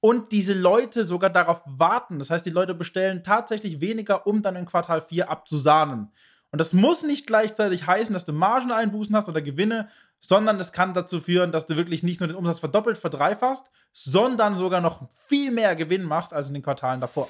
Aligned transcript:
und 0.00 0.32
diese 0.32 0.54
Leute 0.54 1.04
sogar 1.04 1.30
darauf 1.30 1.62
warten. 1.66 2.18
Das 2.18 2.30
heißt, 2.30 2.46
die 2.46 2.50
Leute 2.50 2.74
bestellen 2.74 3.22
tatsächlich 3.22 3.80
weniger, 3.80 4.26
um 4.26 4.42
dann 4.42 4.56
in 4.56 4.66
Quartal 4.66 5.00
4 5.00 5.30
abzusahnen. 5.30 6.12
Und 6.50 6.58
das 6.60 6.72
muss 6.72 7.02
nicht 7.02 7.26
gleichzeitig 7.26 7.86
heißen, 7.86 8.12
dass 8.12 8.24
du 8.24 8.32
Margeneinbußen 8.32 9.14
hast 9.14 9.28
oder 9.28 9.42
Gewinne, 9.42 9.88
sondern 10.20 10.58
es 10.58 10.72
kann 10.72 10.94
dazu 10.94 11.20
führen, 11.20 11.52
dass 11.52 11.66
du 11.66 11.76
wirklich 11.76 12.02
nicht 12.02 12.20
nur 12.20 12.28
den 12.28 12.36
Umsatz 12.36 12.58
verdoppelt, 12.58 12.98
verdreifachst, 12.98 13.66
sondern 13.92 14.56
sogar 14.56 14.80
noch 14.80 15.08
viel 15.16 15.50
mehr 15.50 15.76
Gewinn 15.76 16.04
machst 16.04 16.32
als 16.32 16.48
in 16.48 16.54
den 16.54 16.62
Quartalen 16.62 17.00
davor. 17.00 17.28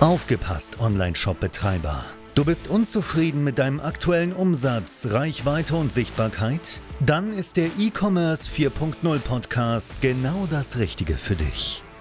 Aufgepasst, 0.00 0.80
Online-Shop-Betreiber. 0.80 2.04
Du 2.34 2.44
bist 2.44 2.66
unzufrieden 2.66 3.44
mit 3.44 3.60
deinem 3.60 3.78
aktuellen 3.78 4.32
Umsatz, 4.32 5.06
Reichweite 5.08 5.76
und 5.76 5.92
Sichtbarkeit? 5.92 6.80
Dann 6.98 7.32
ist 7.32 7.56
der 7.56 7.68
E-Commerce 7.78 8.50
4.0 8.50 9.18
Podcast 9.20 10.02
genau 10.02 10.48
das 10.50 10.78
Richtige 10.78 11.16
für 11.16 11.36
dich. 11.36 11.83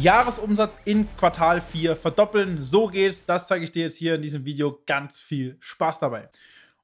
Jahresumsatz 0.00 0.78
in 0.84 1.08
Quartal 1.16 1.60
4 1.60 1.96
verdoppeln. 1.96 2.62
So 2.62 2.86
geht's. 2.86 3.24
Das 3.24 3.48
zeige 3.48 3.64
ich 3.64 3.72
dir 3.72 3.82
jetzt 3.82 3.96
hier 3.96 4.14
in 4.14 4.22
diesem 4.22 4.44
Video. 4.44 4.80
Ganz 4.86 5.18
viel 5.18 5.56
Spaß 5.58 5.98
dabei. 5.98 6.28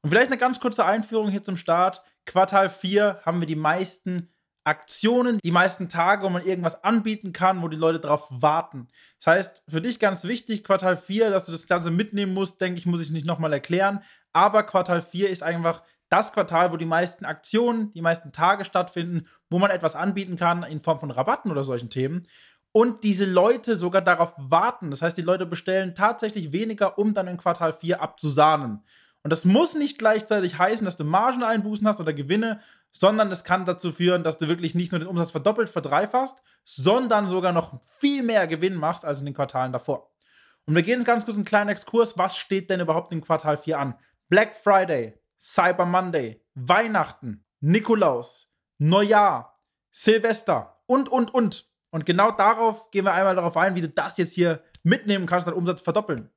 Und 0.03 0.11
vielleicht 0.11 0.29
eine 0.29 0.39
ganz 0.39 0.59
kurze 0.59 0.85
Einführung 0.85 1.29
hier 1.31 1.45
zum 1.45 1.57
Start. 1.57 2.03
Quartal 2.27 2.69
4 2.69 3.21
haben 3.25 3.39
wir 3.39 3.47
die 3.47 3.55
meisten 3.55 4.31
Aktionen, 4.65 5.39
die 5.45 5.53
meisten 5.53 5.89
Tage, 5.89 6.25
wo 6.25 6.29
man 6.29 6.45
irgendwas 6.45 6.83
anbieten 6.83 7.33
kann, 7.33 7.63
wo 7.63 7.69
die 7.69 7.77
Leute 7.77 8.01
darauf 8.01 8.27
warten. 8.31 8.89
Das 9.21 9.29
heißt, 9.29 9.63
für 9.69 9.81
dich 9.81 10.01
ganz 10.01 10.25
wichtig, 10.25 10.65
Quartal 10.65 10.97
4, 10.97 11.31
dass 11.31 11.47
du 11.47 11.53
das 11.53 11.69
Ganze 11.69 11.93
mitnehmen 11.93 12.35
musst, 12.35 12.61
denke 12.61 12.79
ich, 12.79 12.87
muss 12.87 13.01
ich 13.01 13.11
nicht 13.11 13.27
nochmal 13.27 13.53
erklären. 13.53 14.03
Aber 14.33 14.65
Quartal 14.65 15.03
4 15.03 15.31
ist 15.31 15.45
einfach 15.45 15.85
das 16.09 16.33
Quartal, 16.33 16.73
wo 16.73 16.77
die 16.77 16.85
meisten 16.85 17.25
Aktionen, 17.25 17.93
die 17.93 18.03
meisten 18.03 18.33
Tage 18.33 18.65
stattfinden, 18.65 19.27
wo 19.51 19.59
man 19.59 19.71
etwas 19.71 19.95
anbieten 19.95 20.37
kann 20.37 20.65
in 20.65 20.81
Form 20.81 20.99
von 20.99 21.11
Rabatten 21.11 21.51
oder 21.51 21.63
solchen 21.63 21.91
Themen 21.91 22.27
und 22.77 23.05
diese 23.05 23.25
Leute 23.25 23.77
sogar 23.77 24.03
darauf 24.03 24.35
warten. 24.37 24.91
Das 24.91 25.01
heißt, 25.01 25.17
die 25.17 25.23
Leute 25.23 25.47
bestellen 25.47 25.95
tatsächlich 25.95 26.51
weniger, 26.51 26.99
um 26.99 27.15
dann 27.15 27.29
in 27.29 27.37
Quartal 27.37 27.73
4 27.73 28.03
abzusahnen. 28.03 28.83
Und 29.23 29.31
das 29.31 29.45
muss 29.45 29.77
nicht 29.77 29.97
gleichzeitig 29.97 30.59
heißen, 30.59 30.85
dass 30.85 30.97
du 30.97 31.05
Margeneinbußen 31.05 31.87
hast 31.87 32.01
oder 32.01 32.13
Gewinne, 32.13 32.61
sondern 32.91 33.31
es 33.31 33.45
kann 33.45 33.65
dazu 33.65 33.93
führen, 33.93 34.25
dass 34.25 34.39
du 34.39 34.49
wirklich 34.49 34.75
nicht 34.75 34.91
nur 34.91 34.99
den 34.99 35.07
Umsatz 35.07 35.31
verdoppelt, 35.31 35.71
verdreifachst, 35.71 36.43
sondern 36.65 37.29
sogar 37.29 37.53
noch 37.53 37.81
viel 37.87 38.25
mehr 38.25 38.49
Gewinn 38.49 38.75
machst 38.75 39.05
als 39.05 39.21
in 39.21 39.27
den 39.27 39.35
Quartalen 39.35 39.73
davor. 39.73 40.11
Und 40.67 40.75
wir 40.75 40.83
gehen 40.83 40.99
jetzt 40.99 41.07
ganz 41.07 41.25
kurz 41.25 41.37
einen 41.37 41.45
kleinen 41.45 41.71
Exkurs. 41.71 42.19
Was 42.19 42.37
steht 42.37 42.71
denn 42.71 42.81
überhaupt 42.81 43.13
in 43.13 43.21
Quartal 43.21 43.57
4 43.57 43.79
an? 43.79 43.95
Black 44.29 44.57
Friday, 44.57 45.15
Cyber 45.39 45.87
Monday, 45.87 46.43
Weihnachten, 46.57 47.45
Nikolaus, 47.61 48.51
Neujahr, 48.79 49.61
Silvester 49.93 50.81
und, 50.87 51.09
und, 51.09 51.33
und. 51.33 51.73
Und 51.95 52.05
genau 52.05 52.33
darauf 52.33 52.91
gehen 52.91 53.05
wir 53.05 53.15
einmal 53.15 53.37
darauf 53.37 53.57
ein, 53.57 53.77
wie 53.77 53.81
du 53.81 53.89
das 53.89 54.19
jetzt 54.19 54.33
hier 54.33 54.65
mitnehmen 54.83 55.27
kannst, 55.27 55.47
deinen 55.47 55.55
Umsatz 55.55 55.81
verdoppeln. 55.81 56.29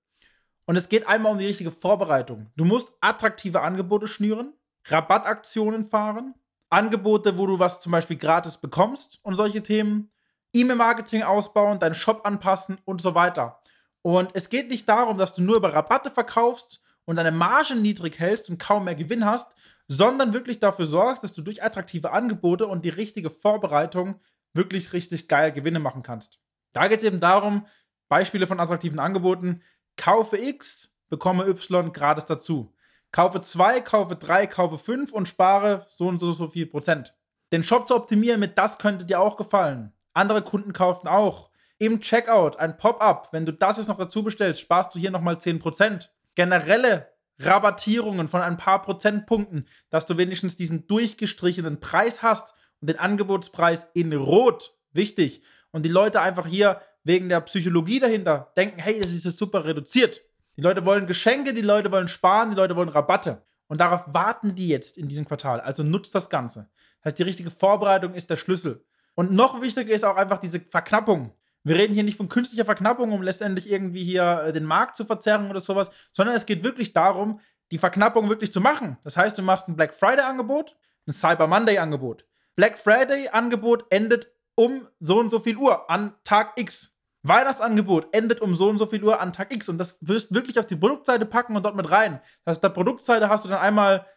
Und 0.67 0.75
es 0.75 0.87
geht 0.87 1.07
einmal 1.07 1.31
um 1.31 1.39
die 1.39 1.47
richtige 1.47 1.71
Vorbereitung. 1.71 2.51
Du 2.55 2.63
musst 2.63 2.93
attraktive 3.01 3.61
Angebote 3.61 4.07
schnüren, 4.07 4.53
Rabattaktionen 4.85 5.83
fahren, 5.83 6.35
Angebote, 6.69 7.39
wo 7.39 7.47
du 7.47 7.57
was 7.57 7.81
zum 7.81 7.91
Beispiel 7.91 8.17
gratis 8.17 8.57
bekommst 8.57 9.17
und 9.23 9.33
solche 9.33 9.63
Themen, 9.63 10.11
E-Mail-Marketing 10.53 11.23
ausbauen, 11.23 11.79
deinen 11.79 11.95
Shop 11.95 12.21
anpassen 12.23 12.77
und 12.85 13.01
so 13.01 13.15
weiter. 13.15 13.59
Und 14.03 14.29
es 14.35 14.49
geht 14.49 14.69
nicht 14.69 14.87
darum, 14.87 15.17
dass 15.17 15.33
du 15.33 15.41
nur 15.41 15.55
über 15.55 15.73
Rabatte 15.73 16.11
verkaufst 16.11 16.83
und 17.05 17.15
deine 17.15 17.31
Margen 17.31 17.81
niedrig 17.81 18.19
hältst 18.19 18.51
und 18.51 18.59
kaum 18.59 18.83
mehr 18.83 18.93
Gewinn 18.93 19.25
hast, 19.25 19.55
sondern 19.87 20.33
wirklich 20.33 20.59
dafür 20.59 20.85
sorgst, 20.85 21.23
dass 21.23 21.33
du 21.33 21.41
durch 21.41 21.63
attraktive 21.63 22.11
Angebote 22.11 22.67
und 22.67 22.85
die 22.85 22.89
richtige 22.89 23.31
Vorbereitung 23.31 24.19
wirklich 24.53 24.93
richtig 24.93 25.27
geil 25.27 25.51
Gewinne 25.51 25.79
machen 25.79 26.03
kannst. 26.03 26.39
Da 26.73 26.87
geht 26.87 26.99
es 26.99 27.03
eben 27.03 27.19
darum, 27.19 27.65
Beispiele 28.09 28.47
von 28.47 28.59
attraktiven 28.59 28.99
Angeboten, 28.99 29.61
kaufe 29.95 30.37
X, 30.37 30.93
bekomme 31.09 31.45
Y 31.47 31.91
gratis 31.91 32.25
dazu. 32.25 32.73
Kaufe 33.11 33.41
2, 33.41 33.81
kaufe 33.81 34.15
3, 34.15 34.47
kaufe 34.47 34.77
5 34.77 35.11
und 35.11 35.27
spare 35.27 35.85
so 35.89 36.07
und 36.07 36.19
so, 36.19 36.31
so 36.31 36.47
viel 36.47 36.65
Prozent. 36.67 37.15
Den 37.51 37.63
Shop 37.63 37.87
zu 37.87 37.95
optimieren 37.95 38.39
mit 38.39 38.57
das 38.57 38.77
könnte 38.77 39.05
dir 39.05 39.19
auch 39.19 39.37
gefallen. 39.37 39.93
Andere 40.13 40.41
Kunden 40.41 40.73
kauften 40.73 41.07
auch. 41.07 41.51
Im 41.79 42.01
Checkout 42.01 42.57
ein 42.57 42.77
Pop-up, 42.77 43.29
wenn 43.31 43.45
du 43.45 43.53
das 43.53 43.77
jetzt 43.77 43.87
noch 43.87 43.97
dazu 43.97 44.23
bestellst, 44.23 44.61
sparst 44.61 44.93
du 44.93 44.99
hier 44.99 45.11
nochmal 45.11 45.35
10%. 45.35 46.09
Generelle 46.35 47.07
Rabattierungen 47.39 48.27
von 48.27 48.41
ein 48.41 48.57
paar 48.57 48.81
Prozentpunkten, 48.81 49.67
dass 49.89 50.05
du 50.05 50.17
wenigstens 50.17 50.55
diesen 50.55 50.87
durchgestrichenen 50.87 51.79
Preis 51.79 52.23
hast 52.23 52.55
und 52.81 52.89
den 52.89 52.99
Angebotspreis 52.99 53.87
in 53.93 54.13
Rot. 54.13 54.75
Wichtig. 54.93 55.41
Und 55.71 55.83
die 55.83 55.89
Leute 55.89 56.21
einfach 56.21 56.47
hier 56.47 56.81
wegen 57.03 57.29
der 57.29 57.41
Psychologie 57.41 57.99
dahinter 57.99 58.51
denken, 58.57 58.79
hey, 58.79 58.99
das 58.99 59.11
ist 59.11 59.37
super 59.37 59.65
reduziert. 59.65 60.21
Die 60.57 60.61
Leute 60.61 60.85
wollen 60.85 61.07
Geschenke, 61.07 61.53
die 61.53 61.61
Leute 61.61 61.91
wollen 61.91 62.07
sparen, 62.07 62.49
die 62.49 62.55
Leute 62.55 62.75
wollen 62.75 62.89
Rabatte. 62.89 63.43
Und 63.67 63.81
darauf 63.81 64.13
warten 64.13 64.55
die 64.55 64.69
jetzt 64.69 64.97
in 64.97 65.07
diesem 65.07 65.25
Quartal. 65.25 65.61
Also 65.61 65.83
nutzt 65.83 66.15
das 66.15 66.29
Ganze. 66.29 66.69
Das 66.99 67.11
heißt, 67.11 67.19
die 67.19 67.23
richtige 67.23 67.51
Vorbereitung 67.51 68.13
ist 68.13 68.29
der 68.29 68.37
Schlüssel. 68.37 68.83
Und 69.13 69.31
noch 69.31 69.61
wichtiger 69.61 69.93
ist 69.93 70.05
auch 70.05 70.15
einfach 70.15 70.39
diese 70.39 70.59
Verknappung. 70.59 71.33
Wir 71.63 71.75
reden 71.75 71.93
hier 71.93 72.03
nicht 72.03 72.17
von 72.17 72.29
künstlicher 72.29 72.65
Verknappung, 72.65 73.11
um 73.11 73.21
letztendlich 73.21 73.69
irgendwie 73.69 74.03
hier 74.03 74.43
äh, 74.45 74.53
den 74.53 74.63
Markt 74.63 74.95
zu 74.95 75.05
verzerren 75.05 75.49
oder 75.49 75.59
sowas, 75.59 75.91
sondern 76.13 76.35
es 76.35 76.45
geht 76.45 76.63
wirklich 76.63 76.93
darum, 76.93 77.41
die 77.71 77.77
Verknappung 77.77 78.29
wirklich 78.29 78.53
zu 78.53 78.61
machen. 78.61 78.97
Das 79.03 79.17
heißt, 79.17 79.37
du 79.37 79.41
machst 79.41 79.67
ein 79.67 79.75
Black 79.75 79.93
Friday-Angebot, 79.93 80.75
ein 81.07 81.11
Cyber 81.11 81.47
Monday-Angebot. 81.47 82.25
Black 82.57 82.79
Friday-Angebot 82.79 83.85
endet 83.91 84.31
um 84.55 84.87
so 84.99 85.19
und 85.19 85.29
so 85.29 85.37
viel 85.37 85.57
Uhr 85.57 85.89
an 85.91 86.15
Tag 86.23 86.53
X. 86.55 86.91
Weihnachtsangebot 87.21 88.13
endet 88.15 88.41
um 88.41 88.55
so 88.55 88.67
und 88.67 88.79
so 88.79 88.87
viel 88.87 89.03
Uhr 89.03 89.21
an 89.21 89.31
Tag 89.31 89.53
X. 89.53 89.69
Und 89.69 89.77
das 89.77 89.99
wirst 90.01 90.31
du 90.31 90.35
wirklich 90.35 90.57
auf 90.57 90.65
die 90.65 90.75
Produktseite 90.75 91.27
packen 91.27 91.55
und 91.55 91.63
dort 91.63 91.75
mit 91.75 91.91
rein. 91.91 92.19
Auf 92.45 92.59
der 92.59 92.69
Produktseite 92.69 93.29
hast 93.29 93.45
du 93.45 93.49
dann 93.49 93.59
einmal 93.59 94.07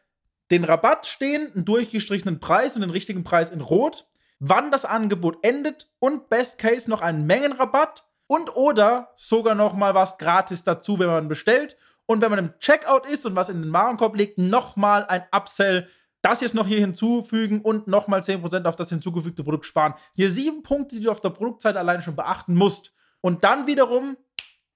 den 0.50 0.65
Rabatt 0.65 1.06
stehen, 1.06 1.53
einen 1.55 1.67
durchgestrichenen 1.67 2.41
Preis 2.41 2.77
und 2.77 2.81
den 2.81 2.91
richtigen 2.91 3.25
Preis 3.25 3.50
in 3.50 3.61
Rot, 3.61 4.09
wann 4.39 4.71
das 4.71 4.87
Angebot 4.87 5.45
endet 5.45 5.91
und 5.99 6.31
Best 6.31 6.56
Case 6.56 6.89
noch 6.89 7.03
einen 7.03 7.27
Mengenrabatt 7.27 8.06
und 8.27 8.56
oder 8.56 9.12
sogar 9.17 9.55
noch 9.55 9.75
mal 9.75 9.95
was 9.95 10.17
gratis 10.17 10.65
dazu, 10.65 10.99
wenn 10.99 11.09
man 11.09 11.29
bestellt. 11.29 11.77
Und 12.06 12.23
wenn 12.23 12.31
man 12.31 12.39
im 12.39 12.59
Checkout 12.59 13.06
ist 13.06 13.27
und 13.27 13.37
was 13.37 13.50
in 13.50 13.61
den 13.61 13.73
Warenkorb 13.73 14.17
legt, 14.17 14.39
noch 14.39 14.77
mal 14.77 15.05
ein 15.05 15.25
Upsell 15.31 15.89
das 16.22 16.41
jetzt 16.41 16.54
noch 16.54 16.66
hier 16.66 16.81
hinzufügen 16.81 17.60
und 17.60 17.86
nochmal 17.86 18.20
10% 18.20 18.64
auf 18.64 18.76
das 18.76 18.91
hinzugefügte 18.91 19.42
Produkt 19.42 19.66
sparen. 19.66 19.94
Hier 20.14 20.31
sieben 20.31 20.62
Punkte, 20.62 20.97
die 20.97 21.03
du 21.03 21.10
auf 21.10 21.20
der 21.20 21.31
Produktseite 21.31 21.78
alleine 21.78 22.03
schon 22.03 22.16
beachten 22.16 22.54
musst. 22.54 22.92
Und 23.20 23.44
dann 23.44 23.66
wiederum 23.66 24.16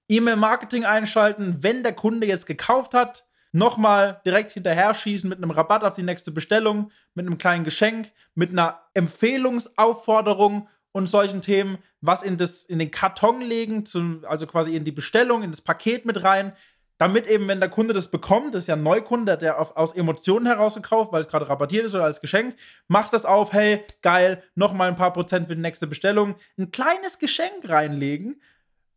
E-Mail-Marketing 0.07 0.85
einschalten, 0.85 1.57
wenn 1.61 1.83
der 1.83 1.93
Kunde 1.93 2.27
jetzt 2.27 2.45
gekauft 2.45 2.93
hat, 2.93 3.25
nochmal 3.51 4.21
direkt 4.25 4.51
hinterher 4.51 4.93
schießen 4.93 5.29
mit 5.29 5.37
einem 5.37 5.51
Rabatt 5.51 5.83
auf 5.83 5.95
die 5.95 6.03
nächste 6.03 6.31
Bestellung, 6.31 6.91
mit 7.13 7.25
einem 7.25 7.37
kleinen 7.37 7.63
Geschenk, 7.63 8.11
mit 8.35 8.51
einer 8.51 8.81
Empfehlungsaufforderung 8.93 10.67
und 10.91 11.07
solchen 11.07 11.41
Themen, 11.41 11.77
was 12.01 12.21
in, 12.21 12.37
das, 12.37 12.63
in 12.63 12.79
den 12.79 12.91
Karton 12.91 13.41
legen, 13.41 13.85
zu, 13.85 14.21
also 14.27 14.45
quasi 14.45 14.75
in 14.75 14.83
die 14.83 14.91
Bestellung, 14.91 15.41
in 15.41 15.51
das 15.51 15.61
Paket 15.61 16.05
mit 16.05 16.23
rein 16.23 16.53
damit 16.97 17.27
eben, 17.27 17.47
wenn 17.47 17.59
der 17.59 17.69
Kunde 17.69 17.93
das 17.93 18.09
bekommt, 18.09 18.55
das 18.55 18.63
ist 18.63 18.67
ja 18.67 18.75
ein 18.75 18.83
Neukunde, 18.83 19.37
der 19.37 19.59
auf, 19.59 19.75
aus 19.75 19.93
Emotionen 19.93 20.45
heraus 20.45 20.75
gekauft, 20.75 21.11
weil 21.11 21.21
es 21.21 21.27
gerade 21.27 21.49
rabattiert 21.49 21.85
ist 21.85 21.95
oder 21.95 22.05
als 22.05 22.21
Geschenk, 22.21 22.55
macht 22.87 23.13
das 23.13 23.25
auf, 23.25 23.53
hey, 23.53 23.83
geil, 24.01 24.41
nochmal 24.55 24.89
ein 24.89 24.95
paar 24.95 25.11
Prozent 25.13 25.47
für 25.47 25.55
die 25.55 25.61
nächste 25.61 25.87
Bestellung, 25.87 26.35
ein 26.57 26.71
kleines 26.71 27.19
Geschenk 27.19 27.67
reinlegen, 27.67 28.41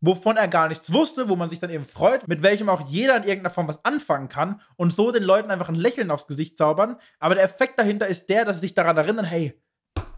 wovon 0.01 0.37
er 0.37 0.47
gar 0.47 0.69
nichts 0.69 0.93
wusste, 0.93 1.27
wo 1.27 1.35
man 1.35 1.49
sich 1.49 1.59
dann 1.59 1.69
eben 1.69 1.83
freut, 1.83 2.27
mit 2.27 2.41
welchem 2.41 2.69
auch 2.69 2.87
jeder 2.87 3.17
in 3.17 3.23
irgendeiner 3.23 3.49
Form 3.49 3.67
was 3.67 3.83
anfangen 3.83 4.29
kann 4.29 4.61
und 4.77 4.93
so 4.93 5.11
den 5.11 5.23
Leuten 5.23 5.51
einfach 5.51 5.67
ein 5.67 5.75
Lächeln 5.75 6.09
aufs 6.09 6.27
Gesicht 6.27 6.57
zaubern. 6.57 6.95
Aber 7.19 7.35
der 7.35 7.43
Effekt 7.43 7.77
dahinter 7.77 8.07
ist 8.07 8.29
der, 8.29 8.45
dass 8.45 8.55
sie 8.55 8.61
sich 8.61 8.73
daran 8.73 8.95
erinnern, 8.95 9.25
hey, 9.25 9.61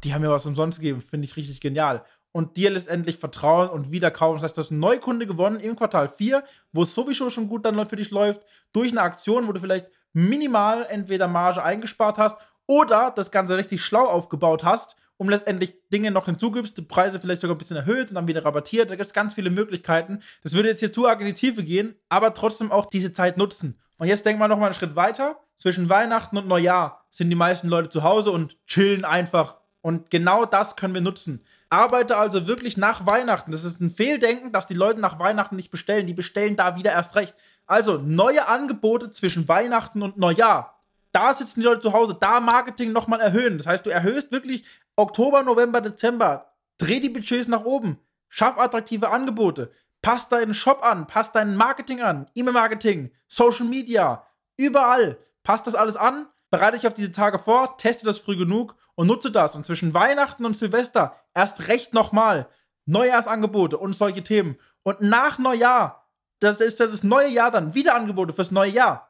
die 0.03 0.13
haben 0.13 0.21
mir 0.21 0.29
was 0.29 0.45
umsonst 0.45 0.79
gegeben, 0.79 1.01
finde 1.01 1.25
ich 1.25 1.35
richtig 1.35 1.61
genial 1.61 2.03
und 2.31 2.57
dir 2.57 2.69
letztendlich 2.69 3.17
vertrauen 3.17 3.69
und 3.69 3.91
wieder 3.91 4.11
kaufen. 4.11 4.37
Das 4.37 4.43
heißt, 4.43 4.57
du 4.57 4.61
hast 4.61 4.71
einen 4.71 4.79
Neukunde 4.79 5.27
gewonnen 5.27 5.59
im 5.59 5.75
Quartal 5.75 6.09
4, 6.09 6.43
wo 6.71 6.83
es 6.83 6.93
sowieso 6.93 7.29
schon 7.29 7.47
gut 7.47 7.65
dann 7.65 7.85
für 7.85 7.95
dich 7.95 8.11
läuft, 8.11 8.41
durch 8.73 8.91
eine 8.91 9.01
Aktion, 9.01 9.47
wo 9.47 9.51
du 9.51 9.59
vielleicht 9.59 9.87
minimal 10.13 10.85
entweder 10.89 11.27
Marge 11.27 11.63
eingespart 11.63 12.17
hast 12.17 12.37
oder 12.67 13.11
das 13.15 13.31
Ganze 13.31 13.57
richtig 13.57 13.83
schlau 13.83 14.05
aufgebaut 14.05 14.63
hast 14.63 14.97
um 15.21 15.29
letztendlich 15.29 15.75
Dinge 15.93 16.09
noch 16.09 16.25
hinzugibst, 16.25 16.75
die 16.79 16.81
Preise 16.81 17.19
vielleicht 17.19 17.41
sogar 17.41 17.55
ein 17.55 17.59
bisschen 17.59 17.77
erhöht 17.77 18.09
und 18.09 18.15
dann 18.15 18.27
wieder 18.27 18.43
rabattiert. 18.43 18.89
Da 18.89 18.95
gibt 18.95 19.05
es 19.05 19.13
ganz 19.13 19.35
viele 19.35 19.51
Möglichkeiten. 19.51 20.23
Das 20.41 20.53
würde 20.53 20.69
jetzt 20.69 20.79
hier 20.79 20.91
zu 20.91 21.07
arg 21.07 21.19
in 21.19 21.27
die 21.27 21.35
Tiefe 21.35 21.63
gehen, 21.63 21.93
aber 22.09 22.33
trotzdem 22.33 22.71
auch 22.71 22.87
diese 22.87 23.13
Zeit 23.13 23.37
nutzen. 23.37 23.79
Und 23.99 24.07
jetzt 24.07 24.25
denken 24.25 24.41
wir 24.41 24.47
nochmal 24.47 24.69
einen 24.69 24.73
Schritt 24.73 24.95
weiter. 24.95 25.39
Zwischen 25.57 25.89
Weihnachten 25.89 26.39
und 26.39 26.47
Neujahr 26.47 27.05
sind 27.11 27.29
die 27.29 27.35
meisten 27.35 27.67
Leute 27.67 27.89
zu 27.89 28.01
Hause 28.01 28.31
und 28.31 28.57
chillen 28.65 29.05
einfach. 29.05 29.57
Und 29.81 30.09
genau 30.09 30.45
das 30.45 30.75
können 30.75 30.95
wir 30.95 31.01
nutzen. 31.01 31.45
Arbeite 31.71 32.17
also 32.17 32.47
wirklich 32.47 32.77
nach 32.77 33.05
Weihnachten. 33.05 33.51
Das 33.51 33.63
ist 33.63 33.79
ein 33.79 33.89
Fehldenken, 33.89 34.51
dass 34.51 34.67
die 34.67 34.73
Leute 34.73 34.99
nach 34.99 35.19
Weihnachten 35.19 35.55
nicht 35.55 35.71
bestellen. 35.71 36.05
Die 36.05 36.13
bestellen 36.13 36.55
da 36.55 36.75
wieder 36.75 36.91
erst 36.91 37.15
recht. 37.15 37.33
Also 37.65 37.97
neue 37.97 38.47
Angebote 38.47 39.11
zwischen 39.11 39.47
Weihnachten 39.47 40.01
und 40.01 40.17
Neujahr. 40.17 40.79
Da 41.13 41.33
sitzen 41.33 41.61
die 41.61 41.65
Leute 41.65 41.79
zu 41.79 41.93
Hause, 41.93 42.17
da 42.19 42.39
Marketing 42.39 42.91
nochmal 42.91 43.21
erhöhen. 43.21 43.57
Das 43.57 43.67
heißt, 43.67 43.85
du 43.85 43.89
erhöhst 43.89 44.31
wirklich 44.31 44.65
Oktober, 44.95 45.43
November, 45.43 45.79
Dezember. 45.81 46.51
Dreh 46.77 46.99
die 46.99 47.09
Budgets 47.09 47.47
nach 47.47 47.63
oben. 47.63 47.99
Schaff 48.27 48.57
attraktive 48.57 49.09
Angebote. 49.09 49.71
Pass 50.01 50.29
deinen 50.29 50.53
Shop 50.53 50.83
an, 50.83 51.05
pass 51.05 51.31
dein 51.31 51.55
Marketing 51.55 52.01
an, 52.01 52.27
E-Mail-Marketing, 52.33 53.11
Social 53.27 53.67
Media, 53.67 54.25
überall. 54.57 55.17
Pass 55.43 55.61
das 55.61 55.75
alles 55.75 55.95
an, 55.95 56.27
bereite 56.51 56.77
dich 56.77 56.85
auf 56.85 56.93
diese 56.93 57.11
Tage 57.11 57.39
vor, 57.39 57.77
teste 57.77 58.05
das 58.05 58.19
früh 58.19 58.37
genug 58.37 58.75
und 58.93 59.07
nutze 59.07 59.31
das. 59.31 59.55
Und 59.55 59.65
zwischen 59.65 59.95
Weihnachten 59.95 60.45
und 60.45 60.55
Silvester 60.55 61.15
erst 61.33 61.67
recht 61.67 61.93
nochmal 61.93 62.47
Neujahrsangebote 62.85 63.77
und 63.77 63.93
solche 63.93 64.21
Themen. 64.21 64.57
Und 64.83 65.01
nach 65.01 65.39
Neujahr, 65.39 66.07
das 66.39 66.61
ist 66.61 66.79
ja 66.79 66.87
das 66.87 67.03
neue 67.03 67.29
Jahr 67.29 67.51
dann, 67.51 67.73
wieder 67.73 67.95
Angebote 67.95 68.33
fürs 68.33 68.51
neue 68.51 68.71
Jahr. 68.71 69.09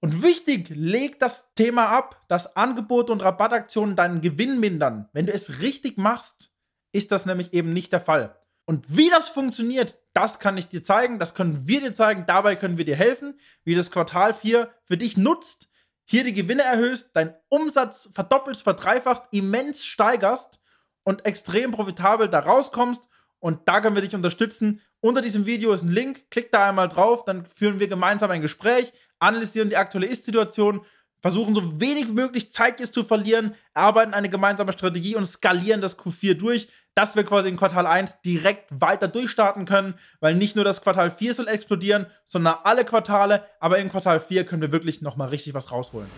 Und 0.00 0.22
wichtig, 0.22 0.70
leg 0.70 1.18
das 1.18 1.52
Thema 1.54 1.88
ab, 1.88 2.24
dass 2.28 2.56
Angebote 2.56 3.12
und 3.12 3.20
Rabattaktionen 3.20 3.96
deinen 3.96 4.20
Gewinn 4.20 4.60
mindern. 4.60 5.08
Wenn 5.12 5.26
du 5.26 5.32
es 5.32 5.60
richtig 5.60 5.98
machst, 5.98 6.52
ist 6.92 7.10
das 7.10 7.26
nämlich 7.26 7.52
eben 7.52 7.72
nicht 7.72 7.92
der 7.92 8.00
Fall. 8.00 8.36
Und 8.64 8.96
wie 8.96 9.10
das 9.10 9.28
funktioniert, 9.28 9.98
das 10.12 10.38
kann 10.38 10.56
ich 10.56 10.68
dir 10.68 10.82
zeigen, 10.82 11.18
das 11.18 11.34
können 11.34 11.66
wir 11.66 11.80
dir 11.80 11.92
zeigen, 11.92 12.26
dabei 12.26 12.54
können 12.54 12.78
wir 12.78 12.84
dir 12.84 12.96
helfen, 12.96 13.38
wie 13.64 13.74
das 13.74 13.90
Quartal 13.90 14.34
4 14.34 14.70
für 14.84 14.96
dich 14.96 15.16
nutzt, 15.16 15.68
hier 16.10 16.24
die 16.24 16.32
Gewinne 16.32 16.62
erhöhst, 16.62 17.10
deinen 17.14 17.34
Umsatz 17.48 18.08
verdoppelst, 18.14 18.62
verdreifachst, 18.62 19.24
immens 19.30 19.84
steigerst 19.84 20.60
und 21.04 21.26
extrem 21.26 21.70
profitabel 21.70 22.28
da 22.28 22.40
rauskommst. 22.40 23.08
Und 23.40 23.68
da 23.68 23.80
können 23.80 23.94
wir 23.94 24.02
dich 24.02 24.14
unterstützen. 24.14 24.80
Unter 25.00 25.22
diesem 25.22 25.46
Video 25.46 25.72
ist 25.72 25.82
ein 25.82 25.92
Link, 25.92 26.30
klick 26.30 26.50
da 26.50 26.70
einmal 26.70 26.88
drauf, 26.88 27.24
dann 27.24 27.46
führen 27.46 27.78
wir 27.78 27.88
gemeinsam 27.88 28.30
ein 28.30 28.42
Gespräch 28.42 28.92
analysieren 29.18 29.68
die 29.68 29.76
aktuelle 29.76 30.06
Ist-Situation, 30.06 30.84
versuchen 31.20 31.54
so 31.54 31.80
wenig 31.80 32.08
wie 32.08 32.12
möglich 32.12 32.52
Zeit 32.52 32.80
jetzt 32.80 32.94
zu 32.94 33.02
verlieren, 33.02 33.54
erarbeiten 33.74 34.14
eine 34.14 34.30
gemeinsame 34.30 34.72
Strategie 34.72 35.16
und 35.16 35.26
skalieren 35.26 35.80
das 35.80 35.98
Q4 35.98 36.34
durch, 36.34 36.68
dass 36.98 37.14
wir 37.14 37.22
quasi 37.22 37.48
in 37.48 37.56
Quartal 37.56 37.86
1 37.86 38.22
direkt 38.24 38.64
weiter 38.72 39.06
durchstarten 39.06 39.66
können, 39.66 39.94
weil 40.18 40.34
nicht 40.34 40.56
nur 40.56 40.64
das 40.64 40.82
Quartal 40.82 41.12
4 41.12 41.32
soll 41.32 41.46
explodieren, 41.46 42.06
sondern 42.24 42.56
alle 42.64 42.84
Quartale, 42.84 43.44
aber 43.60 43.78
in 43.78 43.88
Quartal 43.88 44.18
4 44.18 44.44
können 44.44 44.62
wir 44.62 44.72
wirklich 44.72 45.00
nochmal 45.00 45.28
richtig 45.28 45.54
was 45.54 45.70
rausholen. 45.70 46.08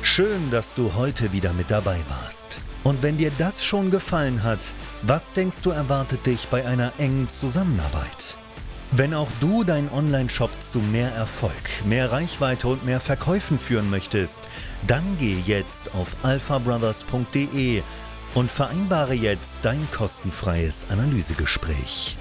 Schön, 0.00 0.50
dass 0.50 0.74
du 0.74 0.94
heute 0.94 1.30
wieder 1.34 1.52
mit 1.52 1.70
dabei 1.70 1.98
warst. 2.08 2.56
Und 2.84 3.02
wenn 3.02 3.18
dir 3.18 3.30
das 3.36 3.62
schon 3.62 3.90
gefallen 3.90 4.42
hat, 4.42 4.60
was 5.02 5.34
denkst 5.34 5.60
du 5.60 5.68
erwartet 5.68 6.24
dich 6.24 6.48
bei 6.48 6.66
einer 6.66 6.92
engen 6.96 7.28
Zusammenarbeit? 7.28 8.38
Wenn 8.92 9.12
auch 9.12 9.28
du 9.40 9.64
deinen 9.64 9.90
Online-Shop 9.90 10.50
zu 10.60 10.78
mehr 10.78 11.10
Erfolg, 11.12 11.52
mehr 11.84 12.12
Reichweite 12.12 12.68
und 12.68 12.86
mehr 12.86 13.00
Verkäufen 13.00 13.58
führen 13.58 13.90
möchtest, 13.90 14.48
dann 14.86 15.02
geh 15.18 15.36
jetzt 15.44 15.94
auf 15.94 16.16
alphabrothers.de 16.22 17.82
und 18.34 18.50
vereinbare 18.50 19.14
jetzt 19.14 19.60
dein 19.62 19.86
kostenfreies 19.92 20.86
Analysegespräch. 20.90 22.16